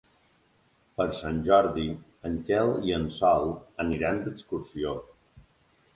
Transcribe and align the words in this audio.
Per 1.01 1.05
Sant 1.17 1.41
Jordi 1.49 1.85
en 2.29 2.39
Quel 2.49 2.71
i 2.89 2.97
en 2.97 3.07
Sol 3.19 3.49
aniran 3.85 4.21
d'excursió. 4.27 4.99